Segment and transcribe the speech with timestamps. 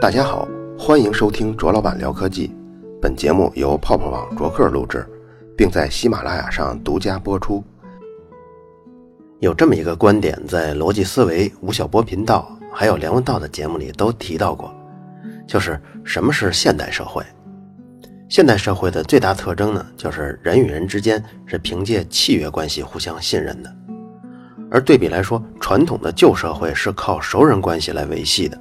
[0.00, 0.46] 大家好，
[0.78, 2.54] 欢迎收听卓老板聊科技。
[3.02, 5.04] 本节目由泡泡网卓克录制，
[5.56, 7.64] 并在喜马拉雅上独家播出。
[9.40, 14.72] 有这么一个观点，在逻辑思维、吴晓波频道还有梁文道的节目里都提到过，
[15.48, 17.20] 就是什么是现代社会？
[18.28, 23.76] 现代社会的最大特征呢，就是人与人之间是凭借契约关系互相信任的，
[24.70, 28.56] 而对比来说，传统的旧社会是靠熟人关系来维系的。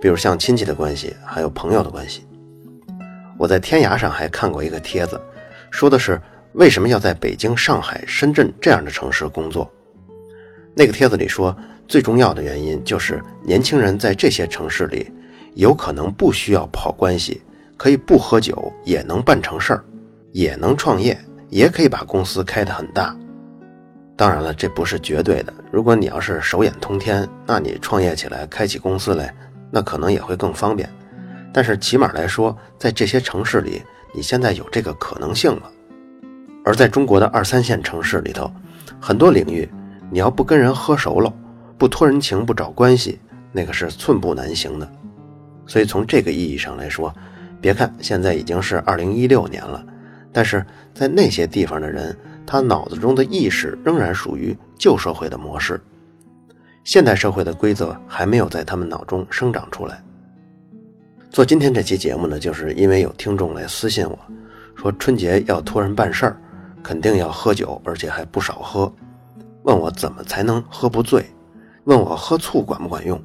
[0.00, 2.26] 比如像亲戚的关系，还有朋友的关系。
[3.36, 5.20] 我在天涯上还看过一个帖子，
[5.70, 6.20] 说的是
[6.52, 9.70] 为什么要在北京、上海、深圳这样的城市工作。
[10.74, 11.54] 那个帖子里说，
[11.86, 15.10] 最重要的原因就是年轻人在这些城市里，
[15.54, 17.42] 有可能不需要跑关系，
[17.76, 19.84] 可以不喝酒也能办成事儿，
[20.32, 23.14] 也能创业，也可以把公司开得很大。
[24.16, 25.52] 当然了，这不是绝对的。
[25.70, 29.34] 如果你要是手眼通天，那你创业起来，开起公司来。
[29.70, 30.88] 那可能也会更方便，
[31.52, 35.70] 但是起码来说，在这些城市里，你现在有这个可能性了。
[36.64, 38.50] 而在中国的二三线城市里头，
[39.00, 39.68] 很多领域，
[40.10, 41.32] 你要不跟人喝熟了，
[41.78, 43.18] 不托人情，不找关系，
[43.52, 44.90] 那个是寸步难行的。
[45.66, 47.14] 所以从这个意义上来说，
[47.60, 49.84] 别看现在已经是二零一六年了，
[50.32, 55.80] 但是在那些地方的人，他脑子中的意识仍然属于旧社会的模式。
[56.84, 60.02] 现代社会的规则还没有在他们脑中生长出来。
[61.30, 64.18] 做今天这期节目呢，就是因为有听众来私信我，
[64.74, 66.40] 说春节要托人办事儿，
[66.82, 68.92] 肯定要喝酒，而且还不少喝，
[69.62, 71.24] 问我怎么才能喝不醉，
[71.84, 73.22] 问我喝醋管不管用。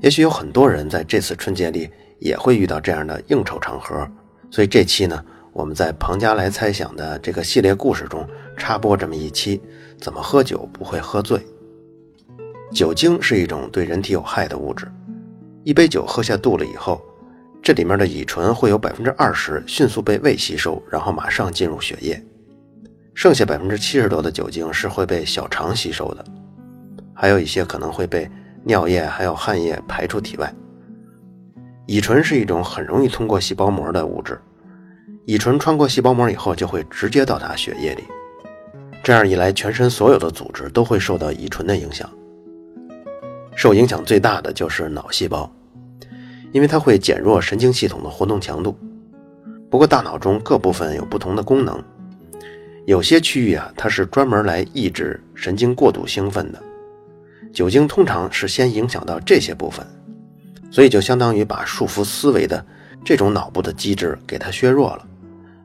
[0.00, 1.90] 也许有很多人在这次春节里
[2.20, 4.08] 也会遇到这样的应酬场合，
[4.50, 8.24] 所以这期呢，我们在庞家来猜想的这个系列故事中
[8.56, 9.60] 插播这么一期，
[9.98, 11.44] 怎么喝酒不会喝醉。
[12.72, 14.86] 酒精是一种对人体有害的物质，
[15.64, 17.00] 一杯酒喝下肚了以后，
[17.62, 22.22] 这里面的乙醇会有百分之二十迅速被胃吸收，然后马上进入血液，
[23.14, 26.24] 剩下百分之七十多的酒精是会被小肠吸收的，
[27.14, 28.30] 还有一些可能会被
[28.64, 30.54] 尿液还有汗液排出体外。
[31.86, 34.38] 乙醇是一种很容易通过细胞膜的物质，
[35.24, 38.04] 乙醇穿过细胞膜以后就会直接到达血液里，
[39.02, 42.08] 这样一来，全身所有的组织都会受到乙醇的影响。
[43.58, 45.52] 受影响最大的就是脑细胞，
[46.52, 48.78] 因为它会减弱神经系统的活动强度。
[49.68, 51.82] 不过，大脑中各部分有不同的功能，
[52.86, 56.62] 有些区域啊，它是专门来抑制神经过度兴奋的。
[57.52, 59.84] 酒精通常是先影响到这些部分，
[60.70, 62.64] 所以就相当于把束缚思维的
[63.04, 65.04] 这种脑部的机制给它削弱了。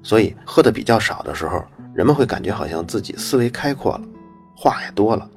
[0.02, 4.02] 所以，喝的比较少的时候，人们会感觉好像自己思维开阔了，
[4.56, 5.30] 话也多了，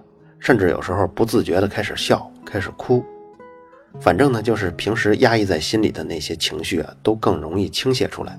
[0.47, 2.31] 甚至有时候不自觉地开始笑。
[2.45, 3.05] 开始哭，
[4.01, 8.39] 反正呢，就是平时压抑在心里的那些情绪啊，都更容易倾泻出来。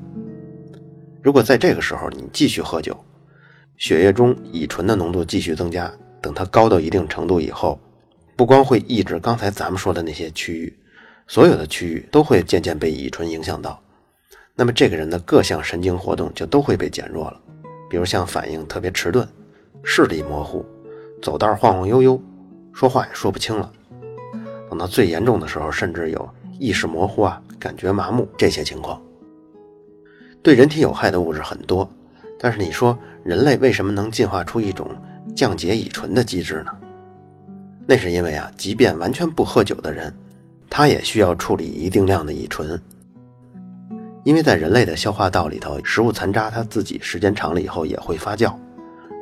[1.22, 2.98] 如果在这个时候你继续喝酒，
[3.76, 5.92] 血液中乙醇的浓度继续增加，
[6.22, 7.78] 等它高到一定程度以后，
[8.38, 10.74] 不光会抑制刚才咱们说的那些区域，
[11.28, 13.78] 所有的区域都会渐渐被乙醇影响到。
[14.56, 17.38] 那么这个人的各项神经活动就都会被减弱了，
[17.90, 19.28] 比如像反应特别迟钝、
[19.84, 20.66] 视力模糊、
[21.22, 22.22] 走道晃晃悠悠、
[22.74, 23.72] 说话也说不清了。
[24.70, 26.30] 等到最严重的时候，甚至有
[26.60, 29.02] 意识模糊啊、感觉麻木这些情况。
[30.44, 31.90] 对人体有害的物质很多，
[32.40, 34.90] 但是你说人类为什么能进化出一种
[35.36, 36.72] 降解乙醇的机制呢？
[37.86, 40.14] 那是因为啊，即便完全不喝酒的人，
[40.70, 42.80] 他也需要处理一定量的乙醇。
[44.24, 48.54] 因为在人类的消化道里头，食物残渣它自己时间长了以后也会发酵，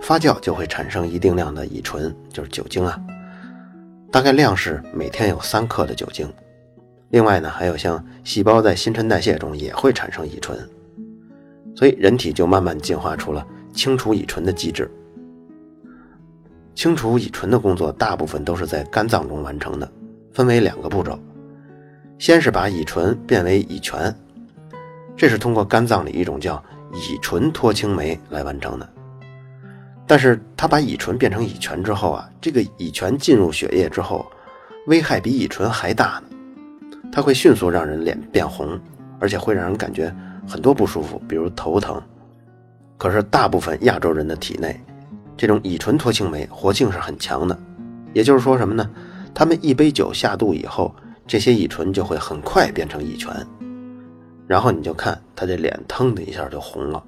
[0.02, 3.00] 发酵就会产生一定量的乙醇，就是酒精啊。
[4.12, 6.32] 大概量是每天有三克的酒精，
[7.10, 10.58] 另外呢，还有像细胞在新陈代谢中也会产生乙醇，
[11.76, 14.90] 所以人体就慢慢进化出了清除乙醇的机制。
[16.76, 19.92] 清除乙醇的工作大部分都是在肝脏中完成的，
[20.34, 21.18] 分为两个步骤，
[22.20, 24.16] 先是把乙醇变为乙醛，
[25.18, 26.64] 这是通过肝脏里一种叫
[26.94, 28.90] 乙醇脱氢酶来完成的。
[30.08, 34.26] 但是他把乙醇变成乙醛之后啊，这个乙醛进入血液之后，
[34.88, 36.38] 危害比乙醇还大呢。
[37.12, 38.80] 它会迅速让人脸变红，
[39.20, 40.14] 而且会让人感觉
[40.48, 42.02] 很多不舒服，比如头疼。
[42.98, 44.80] 可是大部分亚洲人的体内，
[45.36, 47.58] 这种乙醇脱氢酶活性是很强的，
[48.14, 48.90] 也就是说什么呢？
[49.34, 50.94] 他们一杯酒下肚以后，
[51.26, 53.36] 这些乙醇就会很快变成乙醛，
[54.48, 57.04] 然后你就看他这脸腾的一下就红了。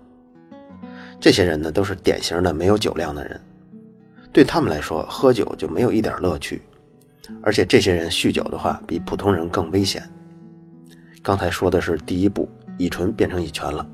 [1.19, 3.41] 这些人呢，都是典型的没有酒量的人，
[4.31, 6.61] 对他们来说，喝酒就没有一点乐趣，
[7.41, 10.07] 而且这些人酗酒的话，比普通人更危险，
[11.23, 12.47] 刚才说的是第一步，
[12.77, 13.85] 乙醇变成乙醛了。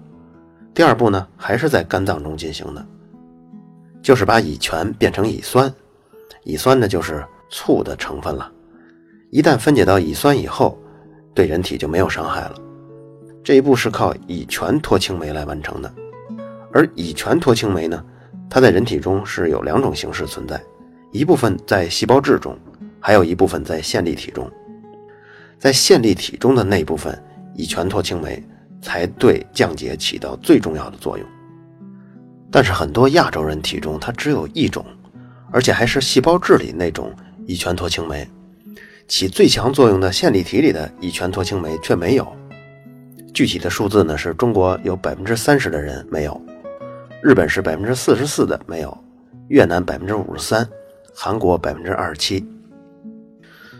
[0.73, 2.85] 第二步呢，还是在肝脏中进行的，
[4.01, 5.73] 就是把乙醛变成乙酸。
[6.43, 8.51] 乙酸呢，就是醋的成分了。
[9.29, 10.77] 一旦分解到乙酸以后，
[11.33, 12.55] 对人体就没有伤害了。
[13.43, 15.93] 这一步是靠乙醛脱氢酶来完成的。
[16.73, 18.03] 而乙醛脱氢酶呢，
[18.49, 20.59] 它在人体中是有两种形式存在，
[21.11, 22.57] 一部分在细胞质中，
[22.99, 24.49] 还有一部分在线粒体中。
[25.59, 27.17] 在线粒体中的那部分
[27.55, 28.43] 乙醛脱氢酶
[28.81, 31.25] 才对降解起到最重要的作用。
[32.51, 34.85] 但是很多亚洲人体中它只有一种，
[35.51, 37.13] 而且还是细胞质里那种
[37.45, 38.27] 乙醛脱氢酶，
[39.07, 42.27] 起最强作用的线粒体里的乙醛脱氢酶却没有。
[43.33, 46.39] 具体的数字呢，是中国有百分之三十的人没有，
[47.23, 48.97] 日本是百分之四十四的没有，
[49.47, 50.67] 越南百分之五十三，
[51.15, 52.45] 韩国百分之二十七。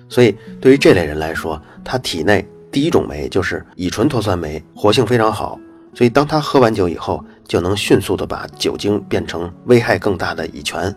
[0.08, 5.60] 所以对于这类人来说，他体内第一种酶就是乙醇脱酸酶，活性非常好。
[5.94, 10.96] 所以当他喝完酒以后，就能迅速的把酒精变成危害更大的乙醛。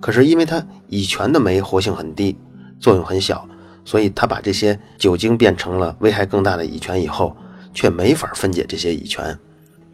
[0.00, 2.36] 可是因为它乙醛的酶活性很低，
[2.80, 3.48] 作用很小，
[3.84, 7.36] 所以他把这些酒精变成了危害更大的乙醛以后，
[7.72, 9.38] 却没法分解这些乙醛，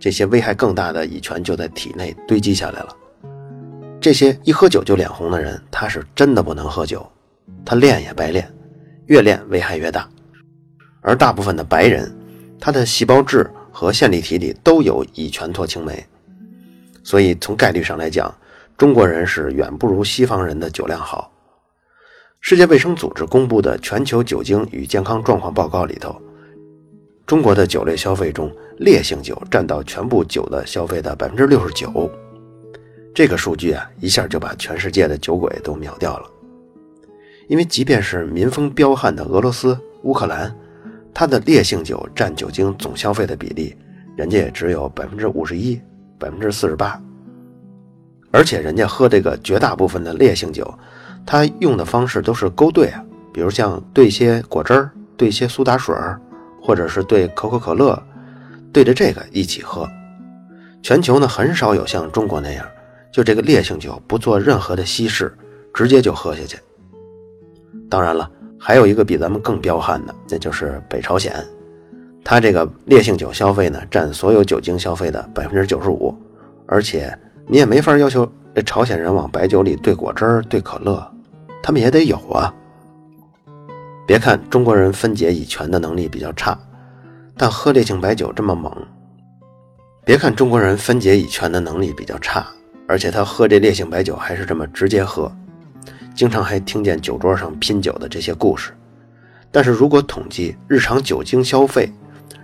[0.02, 2.88] 这些危害更大的乙醛就在体内堆积下来了。
[4.00, 7.08] 这些一喝酒就脸红的人，他是真的不能喝酒。
[7.64, 8.52] 他练也白练，
[9.06, 10.10] 越练危害越大。
[11.02, 12.12] 而大部分的白人，
[12.58, 16.04] 他的细胞质和线粒体里都有乙醛脱氢酶，
[17.04, 18.34] 所以从概率上来讲，
[18.76, 21.30] 中国人是远不如西方人的酒量好。
[22.40, 26.20] 世界卫生组织公布的全球酒精与健康状况报告里头，
[27.24, 32.10] 中国的酒类消费中，烈性酒占到全部酒的消费的百分之六十九。
[33.14, 36.26] 这个数据啊，一下就把全世界的酒鬼都秒掉了。
[37.48, 40.54] 因为即便是民风彪悍的俄罗斯、乌克兰，
[41.12, 43.76] 它的烈性酒占酒精总消费的比例，
[44.16, 45.78] 人家也只有百分之五十一、
[46.18, 46.98] 百分之四十八。
[48.30, 50.72] 而且人家喝这个绝大部分的烈性酒，
[51.26, 56.18] 他用的方式都是勾兑啊，比如像兑一些果汁儿、兑些苏打水儿，
[56.62, 58.02] 或者是兑可口可乐，
[58.72, 59.88] 对着这个一起喝。
[60.82, 62.66] 全球呢很少有像中国那样，
[63.12, 65.32] 就这个烈性酒不做任何的稀释，
[65.72, 66.58] 直接就喝下去。
[67.88, 68.28] 当然了，
[68.58, 71.32] 还有一个比咱们更彪悍的，那就是北朝鲜。
[72.24, 76.14] 它这个烈性酒消费呢，占所有酒精消费的百分之九十五。
[76.66, 77.16] 而且
[77.46, 81.06] 你也没法要求这朝鲜人往白酒里兑果汁儿、兑可乐，
[81.62, 82.54] 他们也得有啊。
[84.06, 86.58] 别看中国人分解乙醛的能力比较差，
[87.36, 88.72] 但喝烈性白酒这么猛。
[90.04, 92.46] 别看中国人分解乙醛的能力比较差，
[92.88, 95.30] 而且他喝这烈性白酒还是这么直接喝。
[96.14, 98.72] 经常还听见酒桌上拼酒的这些故事，
[99.50, 101.90] 但是如果统计日常酒精消费，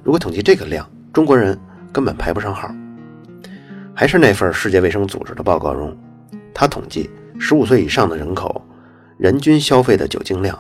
[0.03, 1.59] 如果统计这个量，中国人
[1.93, 2.75] 根本排不上号。
[3.95, 5.95] 还是那份世界卫生组织的报告中，
[6.55, 8.65] 他统计十五岁以上的人口
[9.19, 10.57] 人均消费的酒精量，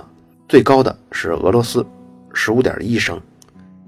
[0.48, 1.86] 最高的是俄罗斯，
[2.34, 3.16] 十五点一升；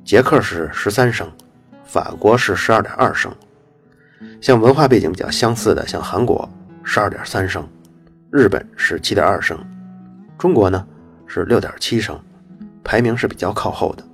[0.05, 1.27] 捷克是十三升；
[1.85, 3.31] 法国是十二点二升；
[4.41, 6.49] 像文化背景比较相似的，像韩国
[6.83, 7.67] 十二点三升。
[8.33, 9.59] 日本是七点二升，
[10.39, 10.87] 中国呢
[11.27, 12.17] 是六点七升，
[12.85, 14.05] 排名是比较靠后的，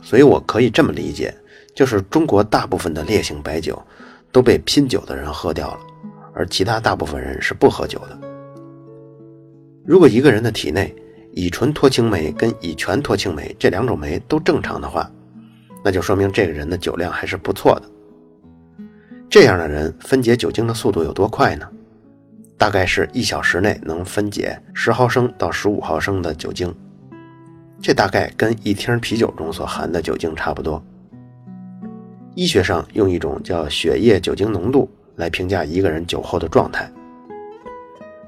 [0.00, 1.34] 所以我可以这么理解，
[1.74, 3.80] 就是中国大部分的烈性白酒
[4.30, 5.80] 都被拼酒的人喝掉了，
[6.34, 8.18] 而其他大部分人是不喝酒的。
[9.84, 10.94] 如果一个人的体内
[11.32, 15.10] 乙醇脱氢酶跟乙醛脱氢酶这两种酶都正常的话，
[15.82, 17.82] 那就说明这个人的酒量还是不错的。
[19.30, 21.66] 这样的人分解酒精的速度有多快呢？
[22.58, 26.72] 大概是一小时内能分解十毫升到十五毫升的酒精，
[27.80, 30.80] 这大概跟一听啤酒中所含的酒精差不多。
[32.34, 36.88] 医学上用一种叫血液酒精浓度来评价一个人酒后的状态，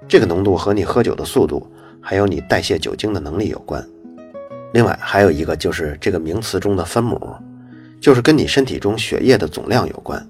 [0.09, 1.71] 这个浓度和你喝酒的速度，
[2.05, 3.85] 还有你代谢酒精的能力有关。
[4.75, 7.35] 另外还有一个就是这个名词中的分母，
[8.01, 10.25] 就是跟你身体中血液的总量有关。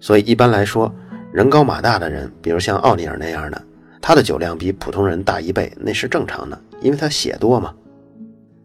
[0.00, 0.92] 所以一般来说。
[1.30, 3.62] 人高马大的人，比如像奥尼尔那样的，
[4.00, 7.72] 他的酒量比普通人大一倍，那是正常的，因为他血多嘛。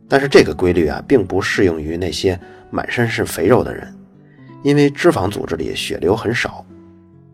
[0.07, 2.39] 但是这个规律啊，并不适用于那些
[2.71, 3.93] 满身是肥肉的人，
[4.63, 6.65] 因为脂肪组织里血流很少。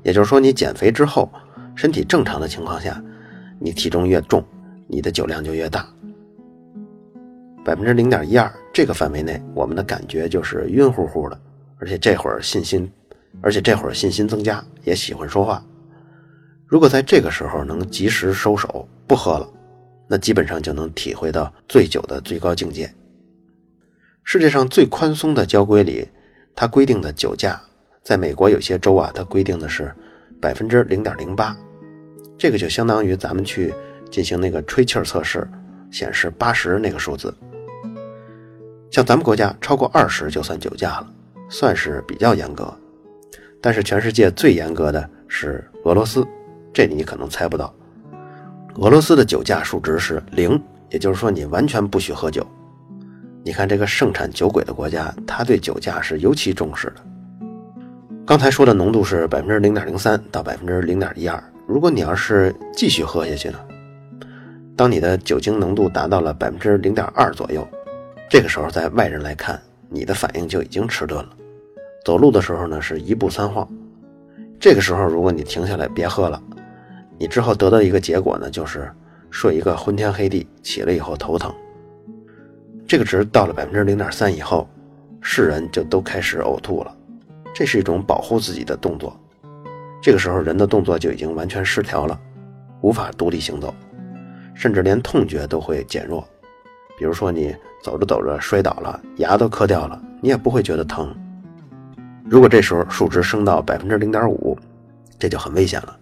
[0.02, 1.32] 也就是说，你减肥之后，
[1.76, 3.00] 身体正常的情况下，
[3.60, 4.44] 你体重越重，
[4.90, 5.88] 你的酒量就越大。
[7.64, 11.40] 百分之零点一二这个范围内，我们的感觉就是晕乎乎的，
[11.78, 12.92] 而且这会儿信心。
[13.42, 15.64] 而且这会儿信心增加，也喜欢说话。
[16.66, 19.48] 如果在这个时候能及时收手不喝了，
[20.08, 22.92] 那基本上就能体会到醉酒的最高境界。
[24.24, 26.08] 世界上最宽松的交规里，
[26.56, 27.62] 它规定的酒驾，
[28.04, 29.94] 在美国有些州啊，它规定的是
[30.42, 31.56] 百分之零点零八，
[32.36, 33.74] 这个就相当于咱们去
[34.10, 35.48] 进行那个吹气测试，
[35.92, 37.34] 显示八十那个数字。
[38.92, 41.08] 像咱们国家超过二十就算酒驾了，
[41.50, 42.74] 算是比较严格。
[43.62, 46.26] 但是全世界最严格的是俄罗斯，
[46.74, 47.74] 这你可能猜不到。
[48.76, 52.46] 俄罗斯的酒驾数值是零，也就是说你完全不许喝酒。
[53.44, 56.96] 你看这个盛产酒鬼的国家，他对酒驾是尤其重视的。
[58.26, 63.60] 刚才说的浓度是百分之零点零三到百分之零点一二，如果你要是继续喝下去呢，
[64.80, 67.68] 当你的酒精浓度达到了百分之零点二左右。
[68.30, 71.30] 这个时候，在外人来看，你的反应就已经迟钝了。
[72.06, 73.68] 走路的时候呢，是一步三晃。
[74.58, 76.42] 这个时候，如果你停下来别喝了，
[77.18, 78.90] 你之后得到一个结果呢，就是
[79.30, 81.54] 睡一个昏天黑地，起来以后头疼。
[82.88, 84.66] 这个值到了百分之零点三以后，
[85.20, 86.96] 世人就都开始呕吐了。
[87.54, 89.14] 这是一种保护自己的动作。
[90.02, 92.18] 这个时候，人的动作就已经完全失调了，
[92.80, 93.76] 无法独立行走，
[94.60, 96.22] 甚至连痛觉都会减弱。
[96.98, 101.16] 比如说你走着走着摔倒了，牙都磕掉了，你也不会觉得疼。
[102.26, 104.60] 如果这时候数值升到百分之零点五，
[105.18, 105.98] 这就很危险了，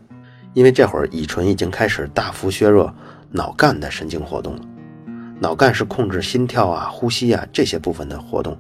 [0.55, 2.91] 因为这会儿乙醇已经开始大幅削弱
[3.29, 4.61] 脑干的神经活动了。
[5.39, 8.57] 脑干是控制心跳啊、呼吸啊这些部分的活动，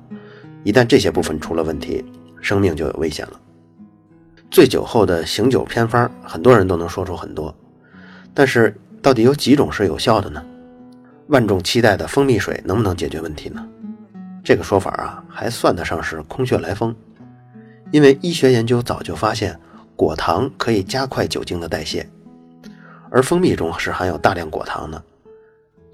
[0.63, 2.05] 一旦这些部分出了问题，
[2.39, 3.39] 生命就有危险了。
[4.51, 7.53] 醉酒后的醒酒偏方，很多人都能说出很多，
[8.31, 10.43] 但是到底有几种是有效的呢？
[11.27, 13.65] 万众期待的蜂蜜水能不能解决问题呢？
[14.43, 16.95] 这个说法啊，还算得上是空穴来风。
[17.91, 19.57] 因为医学研究早就发现，
[19.95, 22.07] 果糖可以加快酒精的代谢，
[23.09, 25.01] 而蜂蜜中是含有大量果糖的，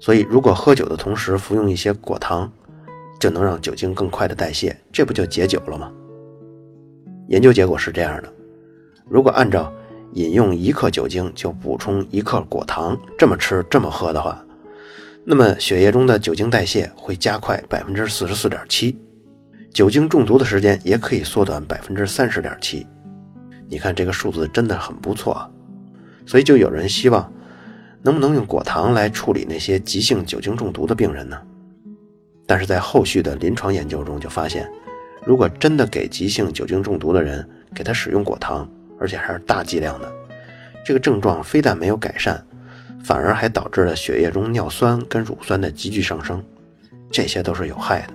[0.00, 2.50] 所以如果喝酒的同时服用一些果糖，
[3.20, 5.92] 就能让酒精更快的代谢，这不就解酒了吗？
[7.28, 8.32] 研究结果是这样的：
[9.08, 9.72] 如果按照
[10.14, 14.42] 饮用一克酒精就补充一克果糖这么吃这么喝的话，
[15.24, 18.96] 那么血液中的酒精代谢会加快百分之四十四点七，
[19.72, 22.86] 酒精中毒的时间也可以缩短百分之三十点七。
[23.68, 25.50] 你看这个数字真的很不错啊！
[26.26, 27.32] 所以就有人希望，
[28.02, 31.36] 能不能用果糖来处理那些急性酒精中毒的病人呢？
[32.46, 34.70] 但是在后续的临床研究中就发现，
[35.24, 38.68] 如果真的给急性酒精中毒的人给他使用果糖，
[39.04, 40.10] 而且还是大剂量的，
[40.82, 42.42] 这个症状非但没有改善。
[43.04, 46.42] 反而还导致了血液中尿酸跟乳酸的急剧上升，
[47.10, 48.14] 这些都是有害的。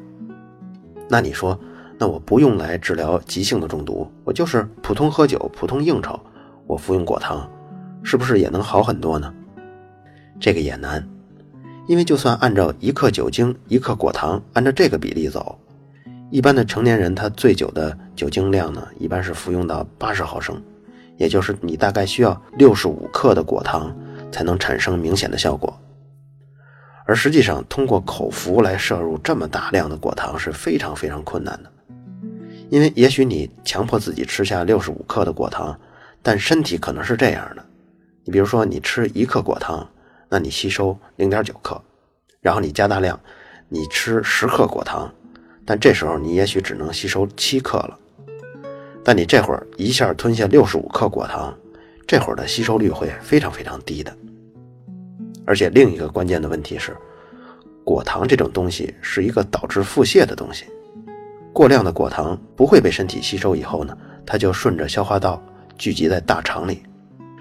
[1.08, 1.60] 那你说，
[1.96, 6.20] 那我不用来治疗急性的中毒，我就是普通喝酒、普通应酬，
[6.66, 7.48] 我服用果糖，
[8.02, 9.32] 是不是也能好很多呢？
[10.40, 11.08] 这个也难，
[11.88, 15.56] 因为就算按照一克酒精一克果糖，按照这个比例走，
[16.32, 20.60] 一般的成年人他醉酒的酒精量呢，一般是服用到八十毫升，
[21.20, 23.96] 也就是你大概需要六十五克的果糖。
[24.32, 25.76] 才能产生明显的效果，
[27.08, 31.72] 而实际上通过口服来摄入这么大量的果糖是非常非常困难的，
[32.70, 35.76] 因为也许你强迫自己吃下六十五克的果糖，
[36.22, 37.66] 但身体可能是这样的：
[38.24, 39.90] 你比如说你吃一克果糖，
[40.30, 41.82] 那你吸收零点九克，
[42.42, 43.20] 然后你加大量，
[43.68, 45.12] 你吃十克果糖，
[45.66, 47.98] 但这时候你也许只能吸收七克了，
[49.10, 51.52] 但你这会儿一下吞下六十五克果糖。
[52.06, 54.16] 这会儿的吸收率会非常非常低的，
[55.48, 56.96] 而且另一个关键的问题是，
[57.84, 60.66] 果糖这种东西是一个导致腹泻的东西，
[61.52, 63.98] 过量的果糖不会被身体吸收以后呢，
[64.28, 65.42] 它就顺着消化道
[65.76, 66.84] 聚集在大肠里，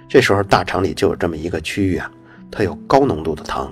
[0.08, 2.10] 这时候大肠里就有这么一个区域啊，
[2.50, 3.70] 它有高浓度的糖，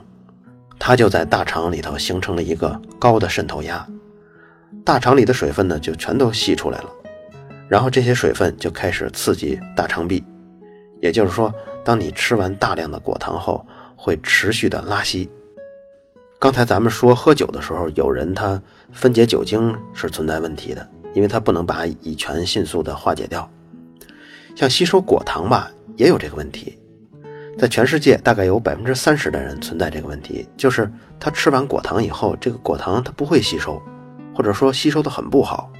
[0.78, 3.86] 它就在大肠里头形成了一个高的渗透压，
[4.84, 6.90] 大肠里的水分呢就全都吸出来了，
[7.68, 10.24] 然后这些水分就开始刺激大肠壁。
[11.00, 11.52] 也就是说，
[11.84, 13.64] 当你吃完大量的果糖后，
[13.96, 15.28] 会持续的拉稀。
[16.38, 18.60] 刚才咱们说喝酒的时候，有人他
[18.92, 23.48] 分解酒精是存在问题的，因为他不能把乙醛迅速的化解掉。
[24.54, 26.78] 像吸收果糖吧，也有这个问题。
[27.58, 33.80] 在全世界大概有百分之三十的人存在这个问题，就是他吃完果糖以后，这个果糖他不会吸收，
[34.34, 35.70] 或者说吸收的很不好。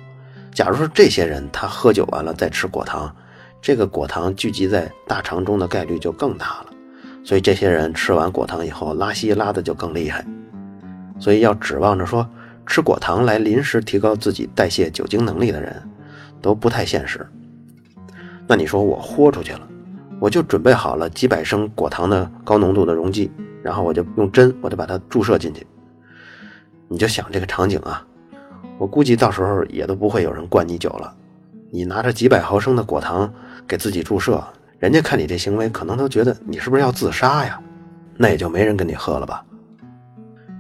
[0.56, 3.14] 假如说这些人他喝酒完了再吃果糖，
[3.60, 6.66] 这个果糖聚集在大肠中的概率就更大了，
[7.22, 10.24] 所以这些人吃完果糖以后拉稀拉的就更厉害，
[11.18, 12.26] 所以要指望着说
[12.64, 15.76] 吃果糖来临时提高自己代谢酒精能力的人，
[16.40, 17.26] 都不太现实。
[18.46, 19.60] 那你说我豁出去了，
[20.18, 23.30] 我就准备好了几百升果糖的高浓度的溶剂，
[23.62, 25.66] 然后我就用针我就把它注射进去，
[26.88, 28.02] 你就想这个场景啊，
[28.78, 31.14] 我估计到时候也都不会有人灌你酒了。
[31.70, 33.32] 你拿着几百毫升的果糖
[33.66, 34.42] 给自己注射，
[34.78, 37.60] 人家看你这行为，可能都觉得你是不是要自杀呀？
[38.16, 39.44] 那也就没人跟你喝了吧。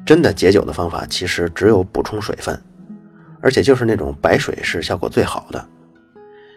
[0.04, 2.60] 真的解酒的方法其实只有补充水分，
[3.40, 5.64] 而且就是那种白水是效果最好的。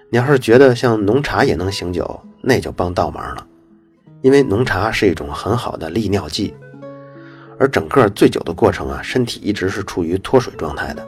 [0.10, 3.46] 你要是觉得像浓茶也能醒酒，那就帮倒忙了，
[4.22, 6.54] 因为浓茶是一种很好的利尿剂，
[7.60, 11.08] 而整个醉酒的过程啊，身体一直是处于脱水状态的。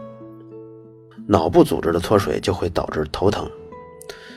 [1.28, 3.50] 脑部组织的脱水就会导致头疼，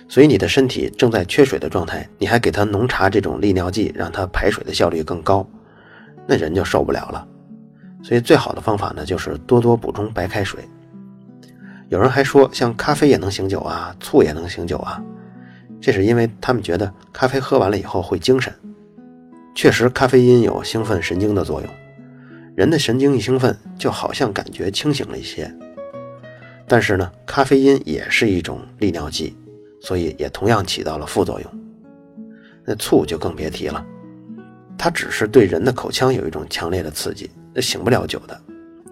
[0.08, 5.46] 所以你的身体正在缺水的状态，你还给他浓茶这种利尿剂，让它排水的效率更高，
[6.26, 7.26] 那人就受不了了。
[8.02, 10.62] 所以最好的方法呢，就是多多补充白开水。
[11.88, 15.02] 有人还说，像咖啡也能醒酒啊，醋也能醒酒啊，
[15.80, 18.52] 这是因为他们觉得咖啡喝完了以后会精神。
[19.54, 21.70] 确实，咖啡因有兴奋神经的作用，
[22.56, 25.54] 人的神经一兴奋，就好像感觉清醒了一些。
[26.66, 29.36] 但是呢，咖啡因也是一种利尿剂，
[29.80, 31.50] 所以也同样起到了副作用。
[32.64, 33.84] 那醋就更别提了，
[34.78, 38.40] 它只是对人的口腔有一种强烈的刺激，那醒不了酒的，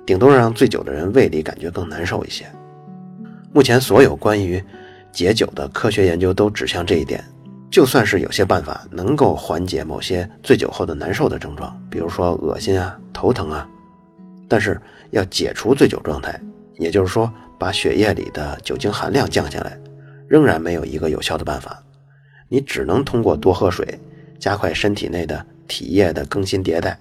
[0.04, 2.44] 顶多让醉酒的人胃里感觉更难受一些。
[3.54, 4.62] 目前所有关于
[5.10, 7.24] 解酒的科学研究都指向这一点。
[7.70, 13.66] 就算是有些办法能够缓解某些醉酒后的难受的症状，比如说恶心啊、头疼啊，
[14.46, 14.78] 但是
[15.12, 16.38] 要解除醉酒状态，
[16.78, 17.32] 也就是说。
[17.62, 19.78] 把血液里的酒精含量降下来，
[20.26, 21.80] 仍然没有一个有效的办法。
[22.48, 24.00] 你只能通过多喝水，
[24.36, 26.98] 加快身体内的体液的更新迭代。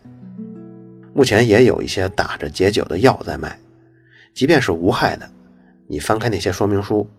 [1.15, 3.59] 目前也有一些打着解酒的药在卖，
[4.35, 5.27] 即便是无害的，
[5.87, 7.09] 你翻开那些说明书，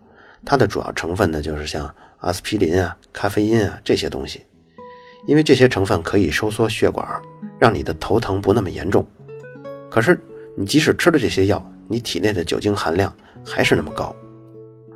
[0.45, 4.45] 它的主要成分呢就是像阿司匹林啊、咖啡因啊这些东西，
[5.27, 7.05] 因为这些成分可以收缩血管，
[7.59, 9.05] 让你的头疼不那么严重。
[9.91, 10.17] 可是
[10.55, 13.13] 你即使吃了这些药，你体内的酒精含量。
[13.45, 14.15] 还是那么高，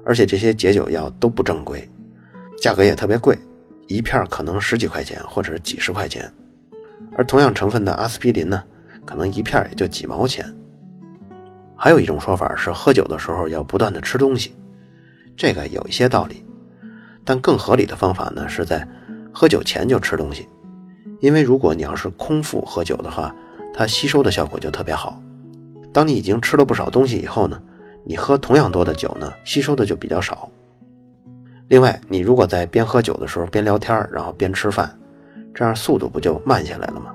[0.06, 1.88] 而且这些解酒药都不正规，
[2.62, 3.38] 价格也特别贵，
[3.88, 6.32] 一片可能十几块钱或者几十块钱，
[7.16, 8.64] 而同样成分的阿司匹林呢，
[9.06, 10.46] 可能一片也就几毛钱。
[11.76, 14.56] 还有一种说法是喝酒的时候要不断的吃东西，
[15.36, 16.44] 这个有一些道理，
[17.24, 18.88] 但更合理的方法呢是在
[19.32, 20.48] 喝酒前就吃东西，
[21.20, 23.36] 因为如果你要是空腹喝酒的话，
[23.74, 25.22] 它吸收的效果就特别好。
[25.94, 27.62] 当你已经吃了不少东西以后呢？
[28.10, 30.50] 你喝同样多的酒呢，吸收的就比较少。
[31.67, 34.98] 另外，你如果在边喝酒的时候边聊天，然后边吃饭，
[35.54, 37.13] 这样速度不就慢下来了吗？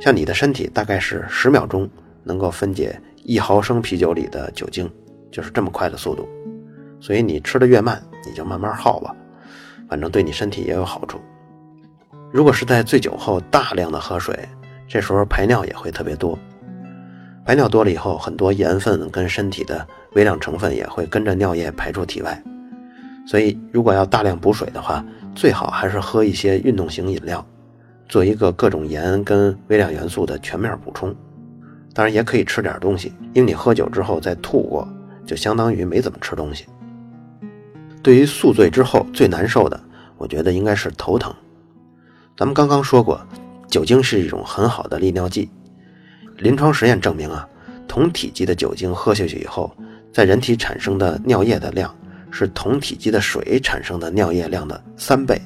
[0.00, 1.88] 像你的身体大概是十秒钟
[2.24, 4.90] 能够分解一毫升啤酒里的酒精，
[5.30, 6.28] 就是这么快的速度。
[7.00, 9.14] 所以你吃的越慢，你就慢慢耗吧，
[9.88, 11.20] 反正对你身体也有好处。
[12.32, 14.36] 如果是在醉酒后大量的喝水，
[14.88, 16.36] 这时候排尿也会特别多。
[17.48, 22.42] 排尿多了以后，很多盐分跟身体的微量成分也会跟着尿液排出体外。
[23.26, 25.02] 所以，如果要大量补水的话，
[25.34, 27.42] 最好还是喝一些运动型饮料，
[28.06, 31.16] 做一个各种盐跟微量元素的全面补充。
[31.94, 34.86] 当然，也可以吃点东西，因为你喝酒之后再吐过，
[35.24, 36.66] 就相当于没怎么吃东西。
[38.02, 39.80] 对于宿醉之后最难受的，
[40.18, 41.34] 我觉得应该是头疼。
[42.36, 43.18] 咱们刚刚说过，
[43.68, 45.48] 酒精是一种很好的利尿剂。
[46.38, 47.46] 临床实验证明啊，
[47.86, 49.74] 同体积的酒精喝下去以后，
[50.12, 51.94] 在人体产生的尿液的量
[52.30, 55.40] 是同体积的水产生的尿液量的三倍。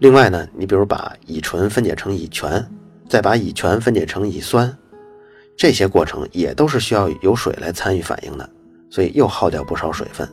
[0.00, 2.68] 另外呢，你比如把乙醇分解成乙醛，
[3.08, 4.76] 再把乙醛分解成乙酸，
[5.56, 8.50] 这些过程也都是需要有水来参与反应的，
[8.90, 10.28] 所以又耗掉不少水分。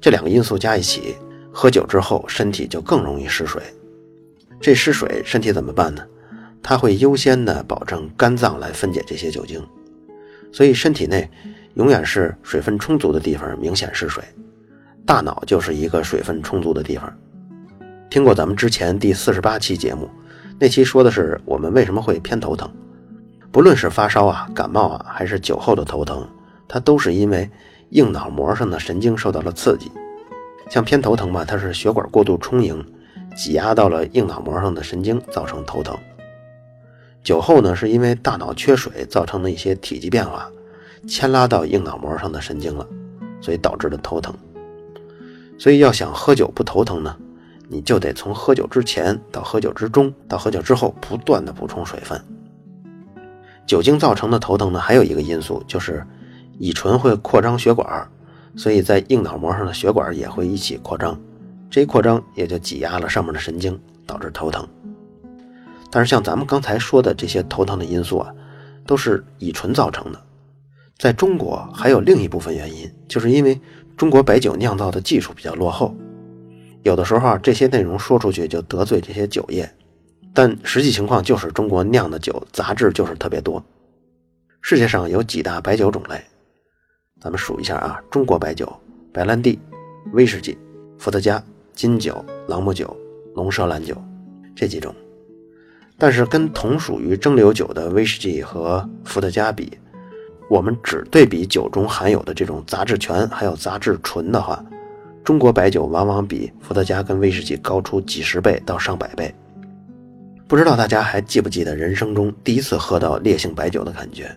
[0.00, 1.16] 这两个因素加一起，
[1.52, 3.62] 喝酒之后身体就更容易失水。
[4.60, 6.02] 这失水，身体怎么办呢？
[6.62, 9.64] 它会优先的保证肝脏来分解这些酒精，
[10.52, 11.28] 所以身体内
[11.74, 14.22] 永远是水分充足的地方明显是水，
[15.06, 17.12] 大脑就是一个水分充足的地方。
[18.10, 20.08] 听过咱们之前第四十八期节目，
[20.58, 22.70] 那期说的是我们为什么会偏头疼，
[23.50, 26.26] 不论是发烧啊、感冒啊，还是酒后的头疼，
[26.66, 27.48] 它都是因为
[27.90, 29.90] 硬脑膜上的神经受到了刺激。
[30.68, 32.84] 像偏头疼吧，它是血管过度充盈，
[33.36, 35.96] 挤压到了硬脑膜上的神经，造成头疼。
[37.28, 40.50] 酒后呢，是因为大脑缺水造成的一些体积变化，
[41.06, 42.88] 牵拉到硬脑膜上的神经了，
[43.38, 44.34] 所以导致的头疼。
[45.58, 47.14] 所以要想喝酒不头疼呢，
[47.68, 52.18] 你就得从喝酒之前到喝酒之中到喝酒之后不断的补充水分。
[53.66, 56.02] 酒精造成的头疼呢，还有一个因素就是
[56.58, 58.08] 乙醇会扩张血管，
[58.56, 61.20] 所以在硬脑膜上的血管也会一起扩张，
[61.68, 64.66] 这一扩张也就挤压了上面的神经，导致头疼。
[65.90, 68.32] 但是像咱们刚才说的这些头疼的因素啊，
[68.86, 70.20] 都是乙醇造成的。
[70.98, 73.60] 在中国还有另一部分原因，就是因为
[73.96, 75.94] 中国白酒酿造的技术比较落后，
[76.82, 79.72] 有的时候啊，这些内容说出去就得罪这些酒业，
[80.34, 83.62] 但实际情况就是中国酿的酒杂质就是特别多。
[84.60, 86.20] 世界上有几大白酒种类，
[87.20, 88.70] 咱们数一下啊：中国白酒、
[89.12, 89.58] 白兰地、
[90.12, 90.58] 威士忌、
[90.98, 92.94] 伏特加、金酒、朗姆酒、
[93.36, 93.96] 龙舌兰酒
[94.56, 94.92] 这几种。
[95.98, 99.76] 但是跟同属于蒸馏酒的威士忌和伏特加比，
[100.48, 104.64] 我们只对比酒中含有的这种杂质醛还有杂质醇的话，
[105.24, 109.34] 中国白酒往往比伏特加跟威士忌高出几十倍到上百倍。
[110.46, 114.30] 不知道大家还记不记得人生中第一次喝到烈性白酒的感觉，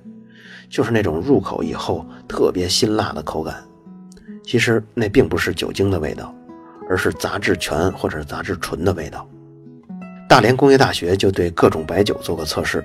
[0.68, 3.56] 就是那种入口以后特别辛辣的口感。
[4.44, 6.34] 其实那并不是酒精的味道，
[6.90, 9.26] 而是杂质醛或者杂质醇的味道。
[10.32, 12.82] 大连工业大学就对各种白酒做过测试。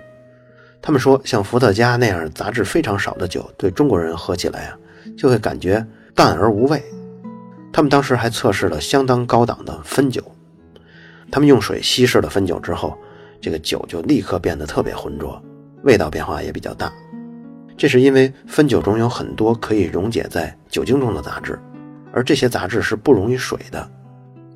[0.83, 4.77] 他们说，像伏特加那样杂质非常少的酒，对中国人喝起来啊，
[5.17, 6.83] 就会感觉淡而无味。
[7.73, 10.21] 他们当时还测试了相当高档的汾酒，
[11.31, 12.99] 他们用水稀释了汾酒之后，
[13.41, 15.41] 这个酒就立刻变得特别浑浊，
[15.85, 16.93] 味道变化也比较大。
[17.77, 21.57] 这是因为汾酒中有很多可以溶解在酒精中的杂质，
[22.13, 23.89] 而这些杂质是不溶于水的，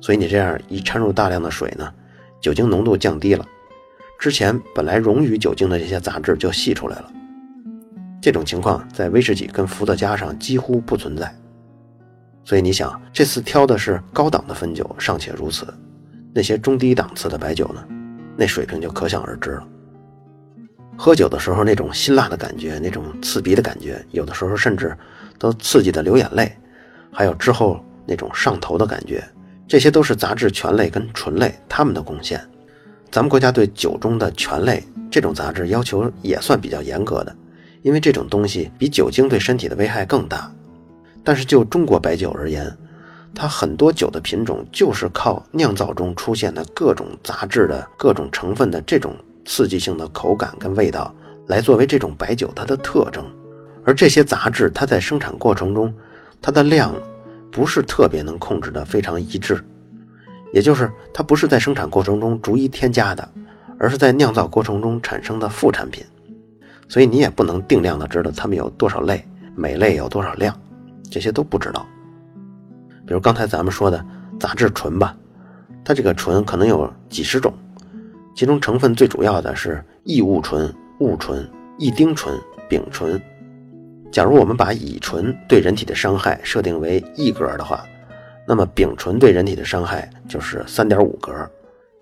[0.01, 1.89] 所以你这样一掺入大量的水呢，
[2.41, 3.45] 酒精浓度降低了。
[4.19, 7.11] 之前本来溶于酒精的这些杂质就析出来了，
[8.21, 11.33] 这种情况在威士忌跟伏特加上几乎不存在。
[12.43, 15.65] 所以你想，这次挑的是高档的汾酒尚且如此，
[16.33, 17.83] 那些中低档次的白酒呢，
[18.35, 19.67] 那水平就可想而知了。
[20.97, 24.95] 喝酒的时候那种辛辣的感觉，那种刺鼻的感觉，有的时候甚至
[25.39, 26.55] 都刺激的流眼泪，
[27.11, 29.23] 还有之后那种上头的感觉，
[29.71, 32.45] 这些都是杂质醛类跟醇类它们的贡献。
[33.09, 37.33] 咱们国家对酒中的醛类这种杂质要求也算比较严格的，
[37.81, 40.51] 因为这种东西比酒精对身体的危害更大。
[41.23, 42.69] 但是就中国白酒而言，
[43.33, 51.15] 它很多酒的品种就是靠酿造中出现的各种杂质的各种成分的这种刺激性的口感跟味道
[51.47, 53.25] 来作为这种白酒它的特征。
[53.85, 55.93] 而这些杂质它在生产过程中，
[56.41, 56.93] 它的量
[57.51, 59.63] 不是特别能控制的非常一致。
[60.53, 63.27] 也就是它不是在生产过程中逐一添加的，
[63.79, 66.03] 而是在酿造过程中产生的副产品，
[66.89, 70.53] 所以你也不能定量的知道它们有多少类，每类有多少量，
[71.09, 71.85] 这些都不知道。
[73.05, 74.05] 比如刚才咱们说的
[74.39, 75.15] 杂质醇吧，
[75.85, 77.53] 它这个醇可能有几十种，
[78.35, 82.37] 其中成分最主要的是异戊醇、戊醇、异丁醇、
[82.67, 83.21] 丙醇。
[84.11, 87.85] 假如我们把乙醇对人体的伤害设定为一格的话。
[88.47, 91.31] 那么丙醇对人体的伤害就是三点五格，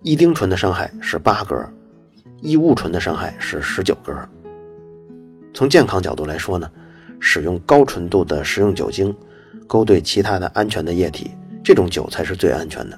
[0.02, 1.63] 异丁醇的伤害是八格，
[2.41, 4.13] 异戊醇的伤害是十九格。
[5.54, 6.72] 从健康角度来说呢，
[7.19, 9.15] 使用高纯度的食用酒精
[9.67, 11.30] 勾兑其他的安全的液体，
[11.63, 12.98] 这种酒才是最安全的。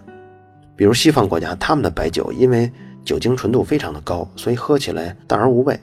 [0.76, 2.72] 比如西方国家，他们的白酒因为
[3.04, 5.78] 酒精纯度非常的高，所以喝起来淡而无味。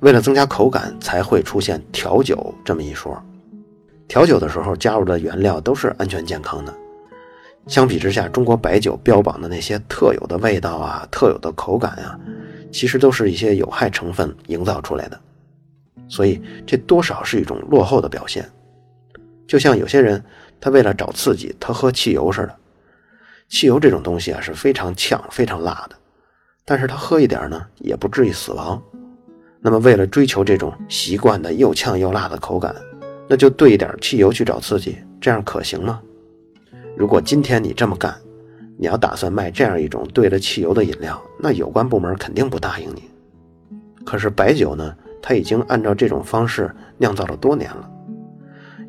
[0.00, 3.20] 为了增加口感，才会出现调酒这么一说。
[4.06, 6.74] 调酒的时候加入的原料都是安全健康的。
[7.66, 12.18] 相比之下，中国白酒标榜的那些特有的味道啊、特有的口感啊，
[12.72, 15.20] 其实都是一些有害成分营造出来的，
[16.08, 18.48] 所以这多少是一种落后的表现。
[19.46, 20.22] 就像有些人
[20.60, 22.56] 他为了找刺激，他喝汽油似的。
[23.48, 25.96] 汽油这种东西啊是非常呛、非常辣的，
[26.64, 28.82] 但是他喝一点呢也不至于死亡。
[29.60, 32.74] 那么为了追求这种习惯的又呛又辣的口感，
[33.28, 36.00] 那就兑一点汽油去找刺激，这样可行吗？
[36.96, 38.14] 如果今天你这么干，
[38.76, 43.02] 你要打算卖这样一种兑了汽油的饮料，那有关部门肯定不答应你。
[44.04, 47.90] 可是白酒呢，它已经按照这种方式酿造了多年了，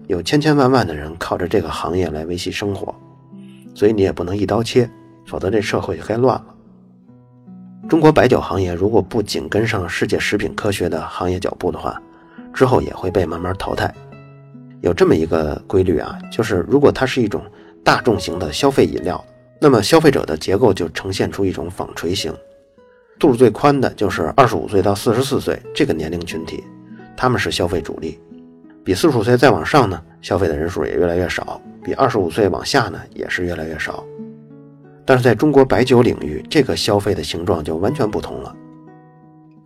[0.08, 2.94] 有千千万万的人靠着这个行业来维系生活，
[3.74, 4.90] 所以你也不能一刀切，
[5.26, 6.56] 否则这社会就该乱了。
[7.90, 12.00] 中国白酒行业如果不紧跟上世界食品科学的行业脚步的话，
[12.54, 13.92] 之后也会被慢慢淘汰。
[14.82, 17.42] 有这么一个规律啊，就是如果它是一种。
[17.82, 19.24] 大众型的消费饮料，
[19.60, 22.32] 那么消费者的结构就呈现出一种纺锤形，
[23.18, 26.62] 度数最宽的就是二十五岁到四十四岁这个年龄群体，
[27.18, 28.20] 他们是消费主力。
[28.84, 34.04] 比四十五岁再往上呢，消费的人数也越来越少；比二十五岁往下呢，也是越来越少。
[35.10, 38.56] 但是在中国白酒领域，这个消费的形状就完全不同了。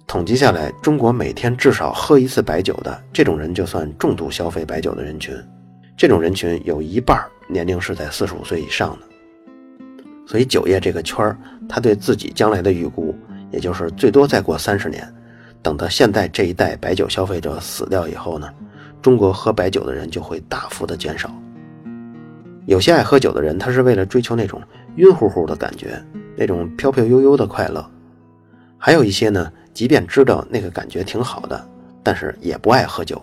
[0.07, 5.35] 统计下来，中国每天至少喝一次白酒的这种人，就算重度消费白酒的人群。
[5.97, 9.07] 这种人群有一半年龄是在四十五岁以上的，
[10.25, 13.13] 所以酒业这个圈儿，他对自己将来的预估，
[13.51, 15.05] 也就是最多再过三十年，
[15.61, 18.49] 等到现在这一代白酒消费者死掉以后呢，
[19.01, 21.29] 中国喝白酒的人就会大幅的减少。
[22.65, 24.61] 有些爱喝酒的人，他是为了追求那种
[24.97, 26.01] 晕乎乎的感觉，
[26.35, 27.81] 那种飘飘悠悠的快乐；
[28.77, 31.69] 还有一些呢，即便知道那个感觉挺好的，
[32.03, 33.21] 但是也不爱喝酒。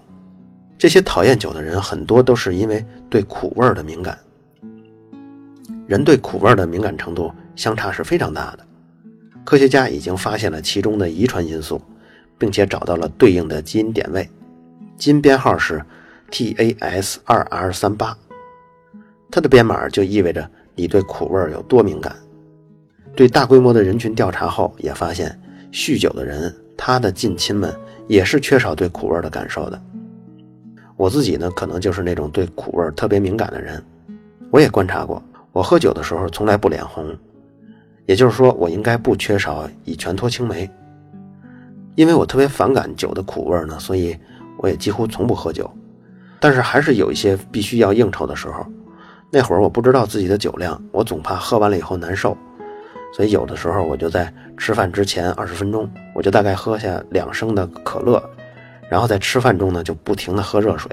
[0.78, 4.18] 这些讨厌酒的人，很多都是因为对苦味的敏感。
[5.86, 8.66] 人对苦味的敏感程度相差是非常大的。
[9.44, 11.82] 科学家已经发现了其中的遗传因素，
[12.38, 14.28] 并且找到了对应的基因点位，
[14.96, 15.84] 基因编号是
[16.30, 18.14] TAS2R38。
[19.30, 22.14] 它的编码就意味着你对苦味有多敏感。
[23.16, 25.38] 对大规模的人群调查后，也发现
[25.72, 27.74] 酗酒的人，他的近亲们
[28.06, 29.82] 也是缺少对苦味的感受的。
[30.96, 33.82] 我自己呢，可能就是那种对苦味特别敏感的人。
[34.50, 37.16] 我也观察过，我喝酒的时候从来不脸红，
[38.06, 40.70] 也就是说，我应该不缺少乙醛脱氢酶。
[41.96, 44.16] 因为我特别反感酒的苦味呢，所以
[44.58, 45.68] 我也几乎从不喝酒。
[46.38, 48.64] 但是还是有一些必须要应酬的时候。
[49.32, 52.36] 那会儿我不知道自己的酒量，我总怕喝完了以后难受，
[53.14, 58.20] 所以有的时候我就在吃饭之前二十分钟，我就大概喝下两升的可乐，
[58.90, 60.90] 然后在吃饭中呢就不停的喝热水，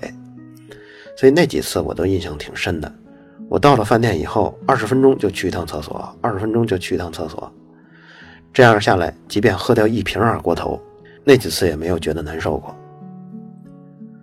[1.17, 2.93] 所以那几次我都印象挺深的。
[3.49, 7.51] 我到了饭店以后，二十分钟就去一趟厕所，二十分钟就去一趟厕所，
[8.53, 10.79] 这样下来，即便喝掉一瓶二锅头，
[11.23, 12.75] 那几次也没有觉得难受过。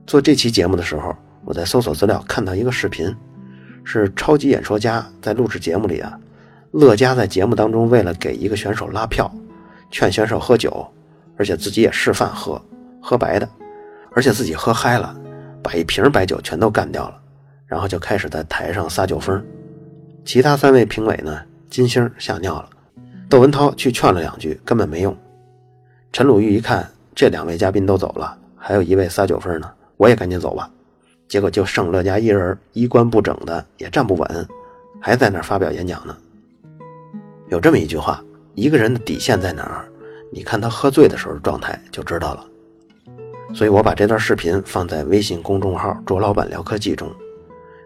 [0.06, 1.12] 做这期节目的时候，
[1.44, 3.12] 我在搜索资料看到一个视频。
[3.84, 6.18] 是超级演说家在录制节目里啊，
[6.72, 9.30] 乐嘉在节目当中为了给一个选手拉票，
[9.90, 10.86] 劝选手喝酒，
[11.36, 12.60] 而且自己也示范喝
[13.00, 13.48] 喝白的，
[14.12, 15.14] 而且自己喝嗨了，
[15.62, 17.20] 把一瓶白酒全都干掉了，
[17.66, 19.40] 然后就开始在台上撒酒疯。
[20.24, 22.68] 其他三位评委呢，金星吓尿了，
[23.28, 25.14] 窦文涛去劝了两句，根本没用。
[26.10, 30.70] 陈鲁豫一看这两位嘉宾都走了，还有一位撒酒疯呢，我也赶紧走吧。
[31.28, 34.48] 结果就剩乐嘉一人，衣冠不整的，也站不稳，
[35.00, 36.16] 还在那儿发表演讲呢。
[37.48, 38.22] 有这么一句话：
[38.54, 39.88] 一个人的底线在哪儿？
[40.32, 42.46] 你看他喝醉的时候状态就知道了。
[43.54, 47.08] 所以我把这段视频放在微信公众号“卓老板聊科技”中，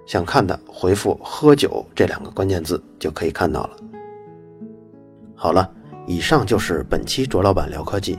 [0.07, 3.71] 想看的回复“喝酒”这两个关键字就可以看到了。
[5.35, 5.71] 好了，
[6.07, 8.19] 以上就是本期卓老板聊科技。